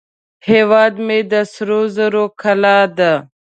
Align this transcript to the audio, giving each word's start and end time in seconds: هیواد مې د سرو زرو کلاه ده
هیواد 0.49 0.93
مې 1.05 1.19
د 1.31 1.33
سرو 1.53 1.81
زرو 1.95 2.25
کلاه 2.41 2.83
ده 2.97 3.13